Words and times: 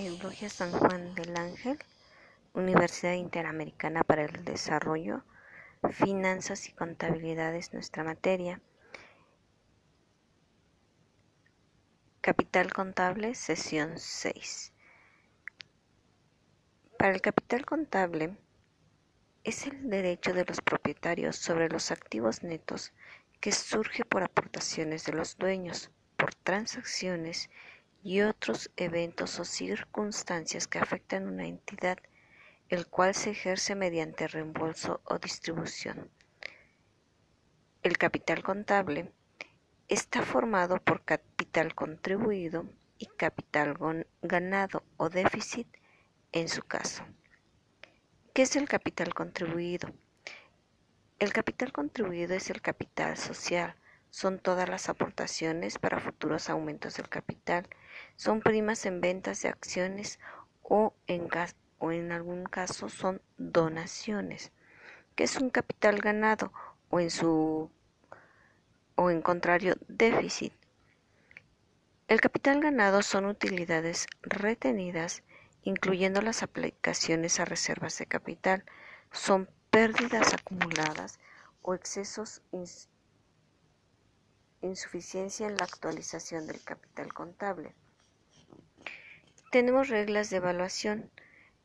Eulogia 0.00 0.48
San 0.48 0.70
Juan 0.70 1.14
del 1.16 1.36
Ángel, 1.36 1.76
Universidad 2.52 3.14
Interamericana 3.14 4.04
para 4.04 4.22
el 4.22 4.44
Desarrollo, 4.44 5.24
Finanzas 5.90 6.68
y 6.68 6.72
Contabilidad 6.72 7.52
es 7.56 7.72
nuestra 7.72 8.04
materia. 8.04 8.60
Capital 12.20 12.72
contable, 12.72 13.34
sesión 13.34 13.98
6. 13.98 14.72
Para 16.96 17.12
el 17.12 17.20
capital 17.20 17.66
contable 17.66 18.36
es 19.42 19.66
el 19.66 19.90
derecho 19.90 20.32
de 20.32 20.44
los 20.44 20.60
propietarios 20.60 21.34
sobre 21.36 21.68
los 21.68 21.90
activos 21.90 22.44
netos 22.44 22.92
que 23.40 23.50
surge 23.50 24.04
por 24.04 24.22
aportaciones 24.22 25.04
de 25.06 25.12
los 25.14 25.38
dueños, 25.38 25.90
por 26.16 26.34
transacciones 26.36 27.50
y 28.02 28.20
otros 28.22 28.70
eventos 28.76 29.38
o 29.40 29.44
circunstancias 29.44 30.66
que 30.66 30.78
afectan 30.78 31.26
una 31.26 31.46
entidad, 31.46 31.98
el 32.68 32.86
cual 32.86 33.14
se 33.14 33.30
ejerce 33.30 33.74
mediante 33.74 34.28
reembolso 34.28 35.00
o 35.04 35.18
distribución. 35.18 36.10
El 37.82 37.96
capital 37.98 38.42
contable 38.42 39.12
está 39.88 40.22
formado 40.22 40.78
por 40.82 41.04
capital 41.04 41.74
contribuido 41.74 42.66
y 42.98 43.06
capital 43.06 43.76
ganado 44.22 44.82
o 44.96 45.08
déficit 45.08 45.68
en 46.32 46.48
su 46.48 46.62
caso. 46.62 47.04
¿Qué 48.34 48.42
es 48.42 48.56
el 48.56 48.68
capital 48.68 49.14
contribuido? 49.14 49.92
El 51.18 51.32
capital 51.32 51.72
contribuido 51.72 52.34
es 52.34 52.50
el 52.50 52.60
capital 52.60 53.16
social, 53.16 53.74
son 54.10 54.38
todas 54.38 54.68
las 54.68 54.88
aportaciones 54.88 55.78
para 55.78 56.00
futuros 56.00 56.48
aumentos 56.48 56.94
del 56.94 57.08
capital, 57.08 57.68
son 58.18 58.40
primas 58.42 58.84
en 58.84 59.00
ventas 59.00 59.40
de 59.40 59.48
acciones 59.48 60.18
o 60.62 60.92
en, 61.06 61.28
o 61.78 61.92
en 61.92 62.12
algún 62.12 62.44
caso 62.44 62.90
son 62.90 63.22
donaciones, 63.38 64.52
¿Qué 65.16 65.24
es 65.24 65.36
un 65.36 65.48
capital 65.48 65.98
ganado 66.00 66.52
o 66.90 67.00
en 67.00 67.10
su 67.10 67.70
o 68.94 69.10
en 69.10 69.22
contrario 69.22 69.76
déficit. 69.88 70.52
El 72.08 72.20
capital 72.20 72.60
ganado 72.60 73.02
son 73.02 73.24
utilidades 73.26 74.06
retenidas 74.22 75.22
incluyendo 75.62 76.22
las 76.22 76.42
aplicaciones 76.42 77.40
a 77.40 77.44
reservas 77.44 77.98
de 77.98 78.06
capital, 78.06 78.64
son 79.12 79.48
pérdidas 79.70 80.32
acumuladas 80.34 81.18
o 81.62 81.74
excesos 81.74 82.42
insuficiencia 84.62 85.46
en 85.46 85.56
la 85.56 85.64
actualización 85.64 86.46
del 86.46 86.62
capital 86.62 87.12
contable. 87.12 87.74
Tenemos 89.50 89.88
reglas 89.88 90.28
de 90.28 90.36
evaluación. 90.36 91.10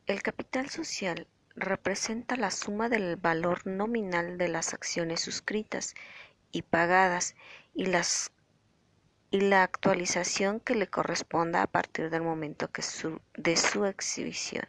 El 0.05 0.23
capital 0.23 0.69
social 0.69 1.27
representa 1.53 2.37
la 2.37 2.49
suma 2.49 2.87
del 2.87 3.17
valor 3.17 3.67
nominal 3.67 4.37
de 4.37 4.47
las 4.47 4.73
acciones 4.73 5.19
suscritas 5.19 5.93
y 6.53 6.61
pagadas 6.61 7.35
y 7.73 7.87
la 9.41 9.63
actualización 9.63 10.61
que 10.61 10.75
le 10.75 10.87
corresponda 10.87 11.61
a 11.61 11.67
partir 11.67 12.09
del 12.09 12.21
momento 12.21 12.69
de 13.35 13.57
su 13.57 13.85
exhibición. 13.85 14.65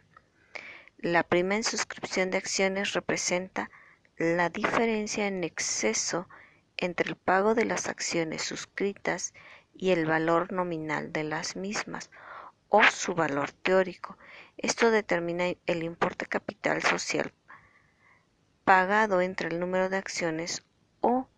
La 0.97 1.23
prima 1.23 1.55
en 1.55 1.63
suscripción 1.63 2.31
de 2.31 2.39
acciones 2.39 2.91
representa 2.91 3.71
la 4.17 4.49
diferencia 4.49 5.25
en 5.27 5.45
exceso 5.45 6.27
entre 6.75 7.07
el 7.07 7.15
pago 7.15 7.55
de 7.55 7.63
las 7.63 7.87
acciones 7.87 8.41
suscritas 8.41 9.33
y 9.73 9.91
el 9.91 10.05
valor 10.05 10.51
nominal 10.51 11.13
de 11.13 11.23
las 11.23 11.55
mismas 11.55 12.09
o 12.69 12.83
su 12.83 13.13
valor 13.13 13.51
teórico. 13.51 14.17
Esto 14.57 14.91
determina 14.91 15.45
el 15.65 15.83
importe 15.83 16.25
capital 16.25 16.81
social 16.81 17.33
pagado 18.65 19.21
entre 19.21 19.47
el 19.49 19.59
número 19.59 19.89
de 19.89 19.97
acciones 19.97 20.65
o 20.99 21.29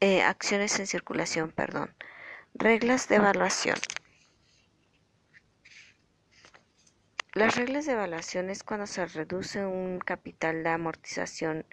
eh, 0.00 0.22
acciones 0.22 0.78
en 0.80 0.86
circulación, 0.86 1.52
perdón. 1.52 1.94
Reglas 2.54 3.08
de 3.08 3.16
evaluación. 3.16 3.76
Las 7.34 7.56
reglas 7.56 7.84
de 7.84 7.92
evaluación 7.92 8.48
es 8.48 8.64
cuando 8.64 8.86
se 8.86 9.04
reduce 9.06 9.64
un 9.66 9.98
capital 9.98 10.64
de 10.64 10.70
amortización 10.70 11.66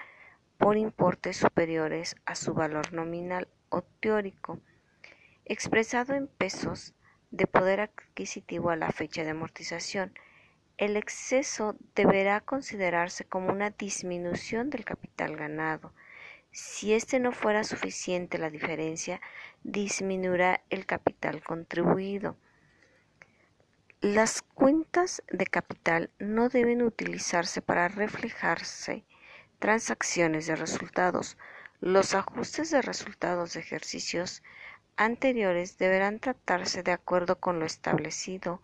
por 0.58 0.76
importes 0.76 1.38
superiores 1.38 2.18
a 2.26 2.36
su 2.36 2.54
valor 2.54 2.92
nominal 2.94 3.48
o 3.70 3.82
teórico, 3.82 4.60
expresado 5.46 6.14
en 6.14 6.28
pesos 6.28 6.94
de 7.36 7.48
poder 7.48 7.82
adquisitivo 7.82 8.70
a 8.70 8.76
la 8.76 8.92
fecha 8.92 9.24
de 9.24 9.32
amortización. 9.32 10.14
El 10.78 10.98
exceso 10.98 11.76
deberá 11.96 12.42
considerarse 12.42 13.26
como 13.26 13.52
una 13.52 13.70
disminución 13.70 14.70
del 14.70 14.86
capital 14.86 15.36
ganado 15.36 15.94
si 16.56 16.94
este 16.94 17.20
no 17.20 17.34
fuera 17.34 17.66
suficiente 17.66 18.38
la 18.38 18.50
diferencia, 18.50 19.20
disminuirá 19.64 20.64
el 20.70 20.86
capital 20.86 21.44
contribuido. 21.44 22.38
Las 24.00 24.42
cuentas 24.42 25.22
de 25.30 25.48
capital 25.48 26.12
no 26.18 26.48
deben 26.48 26.82
utilizarse 26.82 27.62
para 27.62 27.90
reflejarse 27.90 29.04
transacciones 29.60 30.48
de 30.48 30.56
resultados. 30.56 31.38
Los 31.82 32.16
ajustes 32.16 32.72
de 32.72 32.82
resultados 32.82 33.54
de 33.54 33.60
ejercicios 33.60 34.42
anteriores 34.98 35.78
deberán 35.78 36.20
tratarse 36.20 36.84
de 36.84 36.92
acuerdo 36.92 37.40
con 37.40 37.60
lo 37.60 37.66
establecido 37.66 38.62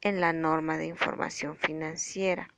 en 0.00 0.20
la 0.20 0.32
norma 0.32 0.76
de 0.78 0.86
información 0.86 1.56
financiera. 1.56 2.48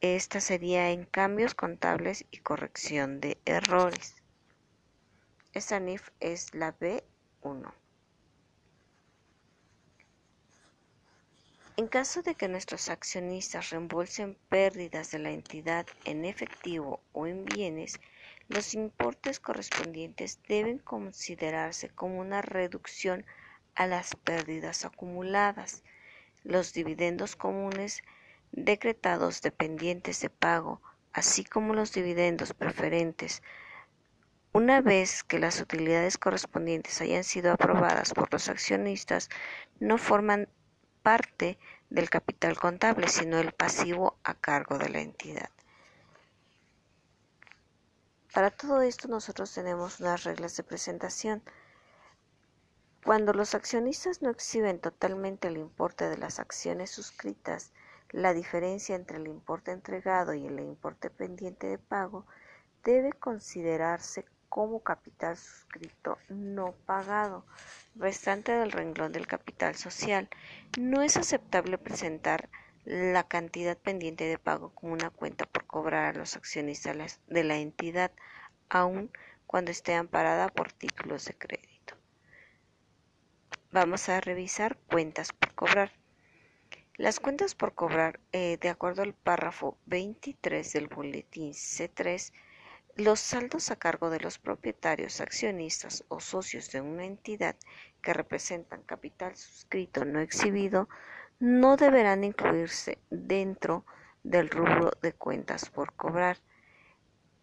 Esta 0.00 0.40
sería 0.40 0.90
en 0.90 1.04
cambios 1.04 1.54
contables 1.54 2.26
y 2.30 2.38
corrección 2.38 3.20
de 3.20 3.38
errores. 3.44 4.16
Esta 5.52 5.80
NIF 5.80 6.10
es 6.20 6.54
la 6.54 6.78
B1. 6.78 7.72
En 11.78 11.88
caso 11.88 12.22
de 12.22 12.34
que 12.34 12.48
nuestros 12.48 12.88
accionistas 12.88 13.70
reembolsen 13.70 14.36
pérdidas 14.48 15.10
de 15.10 15.18
la 15.18 15.30
entidad 15.30 15.86
en 16.04 16.24
efectivo 16.24 17.00
o 17.12 17.26
en 17.26 17.44
bienes, 17.44 18.00
los 18.48 18.74
importes 18.74 19.40
correspondientes 19.40 20.40
deben 20.48 20.78
considerarse 20.78 21.88
como 21.88 22.20
una 22.20 22.42
reducción 22.42 23.24
a 23.74 23.86
las 23.86 24.14
pérdidas 24.14 24.84
acumuladas. 24.84 25.82
Los 26.44 26.72
dividendos 26.72 27.34
comunes 27.36 28.02
decretados 28.52 29.42
dependientes 29.42 30.20
de 30.20 30.30
pago, 30.30 30.80
así 31.12 31.44
como 31.44 31.74
los 31.74 31.92
dividendos 31.92 32.54
preferentes, 32.54 33.42
una 34.52 34.80
vez 34.80 35.22
que 35.22 35.38
las 35.38 35.60
utilidades 35.60 36.16
correspondientes 36.16 37.00
hayan 37.02 37.24
sido 37.24 37.52
aprobadas 37.52 38.14
por 38.14 38.32
los 38.32 38.48
accionistas, 38.48 39.28
no 39.80 39.98
forman 39.98 40.48
parte 41.02 41.58
del 41.90 42.08
capital 42.08 42.56
contable, 42.58 43.08
sino 43.08 43.38
el 43.38 43.52
pasivo 43.52 44.18
a 44.24 44.34
cargo 44.34 44.78
de 44.78 44.88
la 44.88 45.00
entidad. 45.00 45.50
Para 48.36 48.50
todo 48.50 48.82
esto 48.82 49.08
nosotros 49.08 49.54
tenemos 49.54 49.98
unas 49.98 50.24
reglas 50.24 50.54
de 50.58 50.62
presentación. 50.62 51.42
Cuando 53.02 53.32
los 53.32 53.54
accionistas 53.54 54.20
no 54.20 54.28
exhiben 54.28 54.78
totalmente 54.78 55.48
el 55.48 55.56
importe 55.56 56.10
de 56.10 56.18
las 56.18 56.38
acciones 56.38 56.90
suscritas, 56.90 57.72
la 58.10 58.34
diferencia 58.34 58.94
entre 58.94 59.16
el 59.16 59.26
importe 59.26 59.70
entregado 59.70 60.34
y 60.34 60.46
el 60.46 60.60
importe 60.60 61.08
pendiente 61.08 61.66
de 61.66 61.78
pago 61.78 62.26
debe 62.84 63.14
considerarse 63.14 64.26
como 64.50 64.80
capital 64.80 65.38
suscrito 65.38 66.18
no 66.28 66.74
pagado, 66.84 67.46
restante 67.94 68.52
del 68.52 68.70
renglón 68.70 69.12
del 69.12 69.26
capital 69.26 69.76
social. 69.76 70.28
No 70.78 71.00
es 71.00 71.16
aceptable 71.16 71.78
presentar 71.78 72.50
la 72.86 73.24
cantidad 73.24 73.76
pendiente 73.76 74.24
de 74.24 74.38
pago 74.38 74.70
como 74.70 74.92
una 74.92 75.10
cuenta 75.10 75.44
por 75.44 75.66
cobrar 75.66 76.14
a 76.14 76.18
los 76.18 76.36
accionistas 76.36 77.20
de 77.26 77.42
la 77.42 77.56
entidad, 77.56 78.12
aun 78.68 79.10
cuando 79.48 79.72
esté 79.72 79.94
amparada 79.94 80.48
por 80.48 80.70
títulos 80.70 81.24
de 81.24 81.34
crédito. 81.34 81.96
Vamos 83.72 84.08
a 84.08 84.20
revisar 84.20 84.78
cuentas 84.88 85.32
por 85.32 85.52
cobrar. 85.54 85.92
Las 86.96 87.18
cuentas 87.18 87.56
por 87.56 87.74
cobrar, 87.74 88.20
eh, 88.30 88.56
de 88.60 88.68
acuerdo 88.68 89.02
al 89.02 89.14
párrafo 89.14 89.76
23 89.86 90.72
del 90.72 90.86
boletín 90.86 91.54
C3, 91.54 92.32
los 92.94 93.18
saldos 93.18 93.70
a 93.72 93.76
cargo 93.76 94.10
de 94.10 94.20
los 94.20 94.38
propietarios, 94.38 95.20
accionistas 95.20 96.04
o 96.08 96.20
socios 96.20 96.70
de 96.70 96.80
una 96.80 97.04
entidad 97.04 97.56
que 98.00 98.14
representan 98.14 98.82
capital 98.84 99.36
suscrito 99.36 100.04
no 100.04 100.20
exhibido 100.20 100.88
no 101.38 101.76
deberán 101.76 102.24
incluirse 102.24 102.98
dentro 103.10 103.84
del 104.22 104.48
rubro 104.48 104.92
de 105.02 105.12
cuentas 105.12 105.68
por 105.68 105.92
cobrar. 105.92 106.38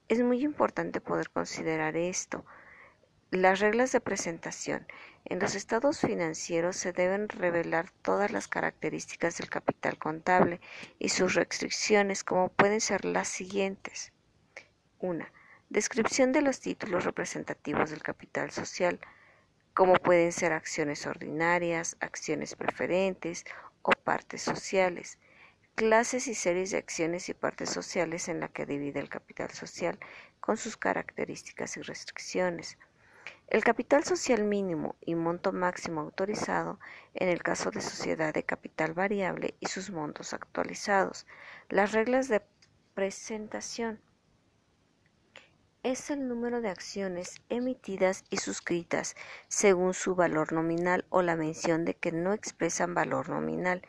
Es 0.09 0.21
muy 0.21 0.43
importante 0.43 0.99
poder 0.99 1.29
considerar 1.29 1.95
esto. 1.95 2.45
Las 3.29 3.59
reglas 3.59 3.91
de 3.91 4.01
presentación. 4.01 4.85
En 5.25 5.39
los 5.39 5.55
estados 5.55 5.99
financieros 5.99 6.75
se 6.75 6.91
deben 6.91 7.29
revelar 7.29 7.89
todas 8.01 8.31
las 8.31 8.47
características 8.47 9.37
del 9.37 9.49
capital 9.49 9.97
contable 9.97 10.59
y 10.99 11.09
sus 11.09 11.33
restricciones 11.33 12.23
como 12.23 12.49
pueden 12.49 12.81
ser 12.81 13.05
las 13.05 13.27
siguientes. 13.27 14.11
1. 14.99 15.25
Descripción 15.69 16.31
de 16.31 16.41
los 16.41 16.59
títulos 16.59 17.05
representativos 17.05 17.89
del 17.89 18.03
capital 18.03 18.51
social, 18.51 18.99
como 19.73 19.95
pueden 19.95 20.31
ser 20.31 20.51
acciones 20.51 21.07
ordinarias, 21.07 21.97
acciones 21.99 22.55
preferentes 22.55 23.45
o 23.83 23.91
partes 23.91 24.41
sociales. 24.41 25.19
Clases 25.75 26.27
y 26.27 26.33
series 26.33 26.71
de 26.71 26.77
acciones 26.77 27.29
y 27.29 27.33
partes 27.33 27.69
sociales 27.69 28.27
en 28.27 28.39
la 28.39 28.47
que 28.47 28.65
divide 28.65 28.99
el 28.99 29.09
capital 29.09 29.51
social 29.51 29.99
con 30.39 30.57
sus 30.57 30.77
características 30.77 31.77
y 31.77 31.81
restricciones. 31.81 32.77
El 33.47 33.63
capital 33.63 34.03
social 34.03 34.43
mínimo 34.43 34.95
y 35.01 35.15
monto 35.15 35.51
máximo 35.51 36.01
autorizado 36.01 36.79
en 37.13 37.29
el 37.29 37.43
caso 37.43 37.69
de 37.69 37.81
sociedad 37.81 38.33
de 38.33 38.43
capital 38.43 38.93
variable 38.93 39.55
y 39.59 39.67
sus 39.67 39.91
montos 39.91 40.33
actualizados. 40.33 41.27
Las 41.69 41.91
reglas 41.91 42.27
de 42.29 42.41
presentación 42.95 43.99
es 45.83 46.09
el 46.09 46.27
número 46.27 46.61
de 46.61 46.69
acciones 46.69 47.41
emitidas 47.49 48.23
y 48.29 48.37
suscritas 48.37 49.15
según 49.49 49.93
su 49.93 50.15
valor 50.15 50.53
nominal 50.53 51.05
o 51.09 51.21
la 51.21 51.35
mención 51.35 51.85
de 51.85 51.93
que 51.93 52.11
no 52.11 52.33
expresan 52.33 52.93
valor 52.93 53.29
nominal. 53.29 53.81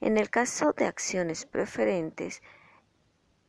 En 0.00 0.16
el 0.16 0.30
caso 0.30 0.72
de 0.72 0.86
acciones 0.86 1.46
preferentes, 1.46 2.40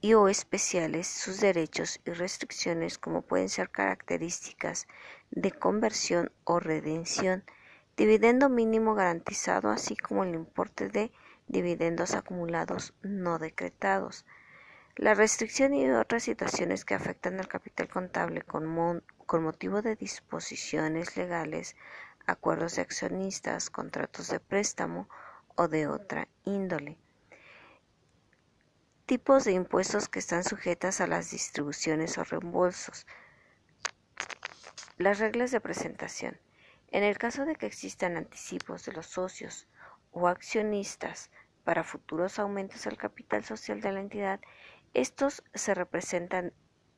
y 0.02 0.16
o 0.16 0.28
especiales 0.28 1.06
sus 1.08 1.40
derechos 1.40 2.02
y 2.06 2.12
restricciones 2.12 2.98
como 2.98 3.22
pueden 3.22 3.50
ser 3.50 3.70
características 3.70 4.88
de 5.30 5.52
conversión 5.52 6.32
o 6.44 6.60
redención, 6.60 7.44
dividendo 7.98 8.50
mínimo 8.50 8.96
garantizado 8.96 9.70
así 9.70 9.96
como 9.96 10.24
el 10.24 10.34
importe 10.34 10.90
de 10.90 11.12
dividendos 11.48 12.16
acumulados 12.16 12.96
no 13.04 13.38
decretados. 13.38 14.26
La 14.96 15.14
restricción 15.14 15.74
y 15.74 15.90
otras 15.90 16.24
situaciones 16.24 16.86
que 16.86 16.96
afectan 16.96 17.40
al 17.40 17.48
capital 17.48 17.88
contable 17.90 18.42
con, 18.42 19.04
con 19.26 19.44
motivo 19.44 19.82
de 19.82 19.96
disposiciones 19.96 21.18
legales, 21.18 21.76
acuerdos 22.28 22.76
de 22.76 22.82
accionistas, 22.82 23.70
contratos 23.70 24.28
de 24.30 24.40
préstamo 24.40 25.10
o 25.56 25.68
de 25.68 25.88
otra 25.88 26.28
índole 26.46 26.98
tipos 29.12 29.44
de 29.44 29.52
impuestos 29.52 30.08
que 30.08 30.20
están 30.20 30.46
sujetas 30.46 31.02
a 31.02 31.06
las 31.06 31.32
distribuciones 31.32 32.18
o 32.18 32.24
reembolsos. 32.24 33.06
Las 34.98 35.20
reglas 35.20 35.52
de 35.52 35.60
presentación. 35.60 36.40
En 36.92 37.04
el 37.04 37.18
caso 37.18 37.44
de 37.44 37.58
que 37.58 37.66
existan 37.66 38.16
anticipos 38.16 38.86
de 38.86 38.94
los 38.94 39.08
socios 39.08 39.68
o 40.12 40.30
accionistas 40.30 41.30
para 41.66 41.84
futuros 41.84 42.40
aumentos 42.40 42.88
al 42.88 42.96
capital 42.96 43.44
social 43.44 43.82
de 43.82 43.92
la 43.92 44.00
entidad, 44.00 44.40
estos 44.94 45.44
se 45.54 45.74
representan 45.74 46.54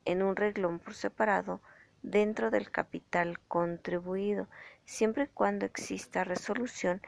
en 0.06 0.24
un 0.24 0.36
reglón 0.36 0.80
por 0.80 0.94
separado 0.94 1.62
dentro 2.02 2.52
del 2.52 2.70
capital 2.72 3.40
contribuido, 3.48 4.48
siempre 4.86 5.24
y 5.24 5.28
cuando 5.28 5.66
exista 5.66 6.24
resolución 6.24 7.02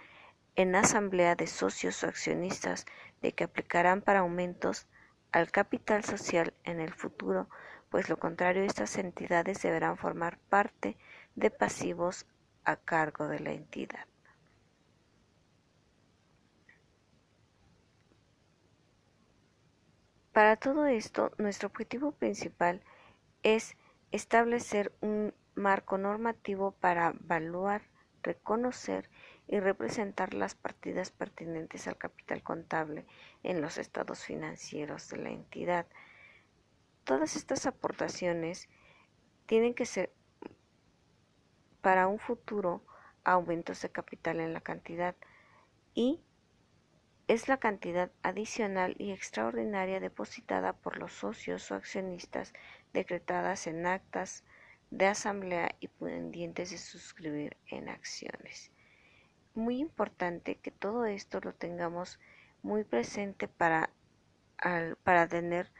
en 0.56 0.76
asamblea 0.76 1.36
de 1.36 1.48
socios 1.48 2.04
o 2.04 2.08
accionistas 2.08 2.86
de 3.22 3.34
que 3.34 3.44
aplicarán 3.44 4.02
para 4.02 4.20
aumentos 4.20 4.88
al 5.32 5.52
capital 5.52 6.06
social 6.06 6.54
en 6.64 6.80
el 6.80 6.94
futuro, 6.94 7.50
pues 7.90 8.10
lo 8.10 8.18
contrario 8.18 8.64
estas 8.64 8.98
entidades 8.98 9.62
deberán 9.62 9.98
formar 9.98 10.38
parte 10.50 10.98
de 11.36 11.52
pasivos 11.52 12.26
a 12.64 12.78
cargo 12.78 13.28
de 13.28 13.40
la 13.42 13.52
entidad. 13.52 14.06
Para 20.36 20.58
todo 20.58 20.86
esto, 20.86 21.32
nuestro 21.38 21.70
objetivo 21.70 22.12
principal 22.12 22.82
es 23.42 23.78
establecer 24.12 24.92
un 25.00 25.34
marco 25.56 25.98
normativo 25.98 26.72
para 26.74 27.16
evaluar, 27.24 27.84
reconocer 28.22 29.10
y 29.48 29.62
representar 29.62 30.34
las 30.34 30.54
partidas 30.54 31.10
pertinentes 31.10 31.88
al 31.88 31.98
capital 31.98 32.44
contable 32.44 33.06
en 33.44 33.62
los 33.62 33.78
estados 33.78 34.26
financieros 34.26 35.08
de 35.08 35.18
la 35.20 35.30
entidad. 35.30 35.88
Todas 37.06 37.38
estas 37.38 37.66
aportaciones 37.66 38.68
tienen 39.46 39.74
que 39.74 39.86
ser 39.86 40.12
para 41.80 42.08
un 42.08 42.20
futuro 42.20 42.84
aumentos 43.24 43.82
de 43.84 43.90
capital 43.90 44.42
en 44.42 44.52
la 44.52 44.60
cantidad 44.60 45.16
y 45.94 46.20
es 47.27 47.48
la 47.48 47.57
cantidad 47.57 48.12
adicional 48.22 48.95
y 49.00 49.12
extraordinaria 49.12 50.00
depositada 50.00 50.74
por 50.74 50.98
los 50.98 51.12
socios 51.13 51.72
o 51.72 51.75
accionistas 51.75 52.54
decretadas 52.94 53.66
en 53.66 53.88
actas 53.88 54.44
de 54.92 55.07
asamblea 55.07 55.75
y 55.80 55.88
pendientes 55.88 56.69
de 56.69 56.77
suscribir 56.77 57.57
en 57.68 57.89
acciones. 57.89 58.72
Muy 59.56 59.80
importante 59.80 60.57
que 60.57 60.69
todo 60.69 61.06
esto 61.06 61.39
lo 61.39 61.54
tengamos 61.54 62.19
muy 62.62 62.83
presente 62.83 63.48
para, 63.48 63.89
para 65.04 65.27
tener 65.27 65.72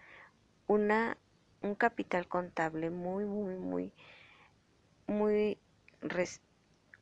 una, 0.66 1.18
un 1.62 1.76
capital 1.76 2.28
contable 2.28 2.90
muy, 2.90 3.26
muy, 3.26 3.56
muy, 3.56 3.94
muy, 5.08 5.60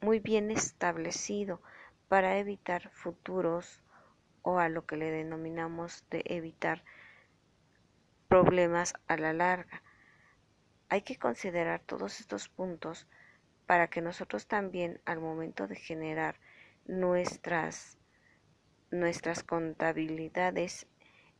muy 0.01 0.19
bien 0.19 0.51
establecido 0.51 1.61
para 2.09 2.37
evitar 2.37 2.89
futuros 2.89 3.82
o 4.43 4.59
a 4.59 4.69
lo 4.69 4.85
que 4.85 4.97
le 4.97 5.09
denominamos 5.09 6.05
de 6.11 6.21
evitar 6.25 6.83
problemas 8.27 8.93
a 9.07 9.17
la 9.17 9.33
larga. 9.33 9.81
Hay 10.89 11.01
que 11.01 11.17
considerar 11.17 11.81
todos 11.81 12.19
estos 12.19 12.49
puntos 12.49 13.07
para 13.65 13.89
que 13.89 14.01
nosotros 14.01 14.47
también 14.47 15.01
al 15.05 15.19
momento 15.19 15.67
de 15.67 15.75
generar 15.75 16.35
nuestras, 16.85 17.97
nuestras 18.91 19.43
contabilidades 19.43 20.87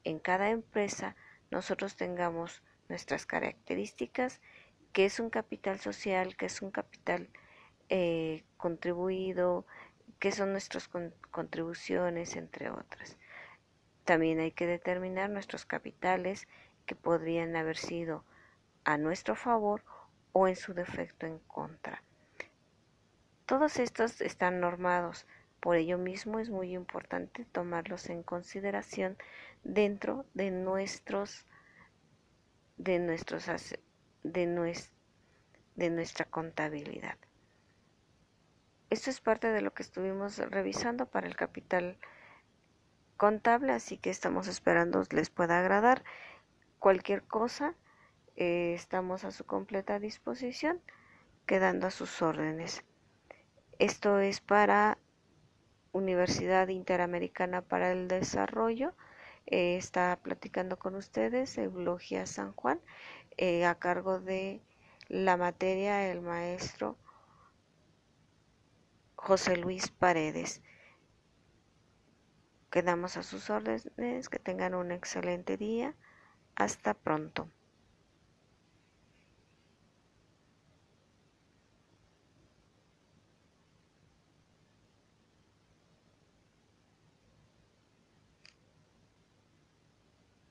en 0.04 0.20
cada 0.20 0.50
empresa, 0.50 1.16
nosotros 1.52 1.96
tengamos 1.96 2.64
nuestras 2.90 3.26
características, 3.26 4.42
que 4.92 5.06
es 5.06 5.20
un 5.20 5.30
capital 5.30 5.80
social, 5.80 6.36
que 6.36 6.46
es 6.46 6.62
un 6.62 6.72
capital 6.72 7.30
eh, 7.90 8.44
contribuido, 8.58 9.66
que 10.24 10.32
son 10.32 10.54
nuestras 10.54 10.90
contribuciones, 11.32 12.38
entre 12.38 12.70
otras. 12.70 13.18
También 14.06 14.40
hay 14.40 14.54
que 14.54 14.66
determinar 14.66 15.30
nuestros 15.30 15.66
capitales 15.66 16.48
que 16.86 16.96
podrían 16.96 17.58
haber 17.58 17.76
sido 17.76 18.24
a 18.86 18.98
nuestro 18.98 19.36
favor 19.36 19.84
o 20.32 20.48
en 20.48 20.56
su 20.56 20.74
defecto 20.74 21.26
en 21.26 21.40
contra. 21.40 22.04
Todos 23.46 23.80
estos 23.80 24.22
están 24.22 24.62
normados, 24.62 25.26
por 25.60 25.76
ello 25.76 25.98
mismo 25.98 26.40
es 26.40 26.50
muy 26.50 26.74
importante 26.74 27.44
tomarlos 27.44 28.08
en 28.08 28.24
consideración 28.24 29.18
dentro 29.66 30.26
de 30.34 30.52
nuestros 30.52 31.46
de 32.78 33.00
nuestros 33.00 33.48
de, 34.24 34.78
de 35.76 35.90
nuestra 35.90 36.24
contabilidad. 36.24 37.18
Esto 38.94 39.10
es 39.10 39.22
parte 39.22 39.52
de 39.52 39.62
lo 39.62 39.74
que 39.74 39.82
estuvimos 39.82 40.38
revisando 40.38 41.08
para 41.08 41.26
el 41.26 41.36
capital 41.36 41.98
contable, 43.18 43.72
así 43.72 43.98
que 43.98 44.12
estamos 44.12 44.48
esperando 44.48 45.02
les 45.10 45.32
pueda 45.32 45.60
agradar. 45.60 46.04
Cualquier 46.78 47.24
cosa, 47.24 47.74
eh, 48.36 48.74
estamos 48.76 49.24
a 49.24 49.32
su 49.32 49.48
completa 49.48 49.98
disposición, 49.98 50.80
quedando 51.48 51.88
a 51.88 51.90
sus 51.90 52.22
órdenes. 52.22 52.84
Esto 53.80 54.20
es 54.20 54.42
para 54.42 55.00
Universidad 55.92 56.68
Interamericana 56.68 57.64
para 57.64 57.92
el 57.92 58.08
Desarrollo. 58.08 58.94
Eh, 59.48 59.76
está 59.76 60.20
platicando 60.22 60.78
con 60.78 60.94
ustedes 60.94 61.58
Eulogia 61.58 62.28
San 62.28 62.54
Juan 62.54 62.80
eh, 63.38 63.66
a 63.66 63.74
cargo 63.74 64.20
de 64.20 64.62
la 65.10 65.36
materia 65.36 66.12
el 66.12 66.22
maestro 66.22 66.96
José 69.24 69.56
Luis 69.56 69.90
Paredes. 69.90 70.62
Quedamos 72.70 73.16
a 73.16 73.24
sus 73.24 73.50
órdenes, 73.50 74.28
que 74.28 74.38
tengan 74.38 74.76
un 74.76 74.92
excelente 74.92 75.56
día. 75.56 75.96
Hasta 76.56 76.94
pronto. 76.94 77.50